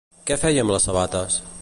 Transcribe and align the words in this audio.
Què 0.29 0.37
feia 0.45 0.63
amb 0.65 0.75
les 0.77 0.89
sabates? 0.91 1.41